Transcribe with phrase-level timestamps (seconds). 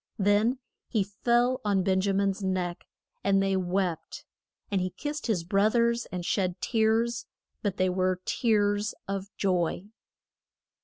[0.17, 0.57] Then
[0.87, 2.87] he fell on Ben ja min's neck,
[3.23, 4.25] and they wept;
[4.71, 7.27] and he kissed his broth ers and shed tears,
[7.61, 9.83] but they were tears of joy.